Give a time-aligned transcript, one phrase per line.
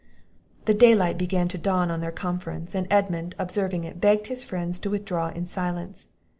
[0.65, 4.79] The daylight began to dawn upon their conference; and Edmund, observing it, begged his friends
[4.79, 6.07] to withdraw in silence.